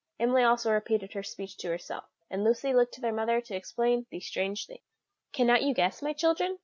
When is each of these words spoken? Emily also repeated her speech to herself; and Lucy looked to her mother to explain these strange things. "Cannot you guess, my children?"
Emily 0.19 0.41
also 0.41 0.71
repeated 0.71 1.13
her 1.13 1.21
speech 1.21 1.57
to 1.57 1.67
herself; 1.67 2.05
and 2.31 2.43
Lucy 2.43 2.73
looked 2.73 2.95
to 2.95 3.01
her 3.01 3.11
mother 3.11 3.39
to 3.39 3.55
explain 3.55 4.07
these 4.09 4.25
strange 4.25 4.65
things. 4.65 4.81
"Cannot 5.31 5.61
you 5.61 5.75
guess, 5.75 6.01
my 6.01 6.13
children?" 6.13 6.57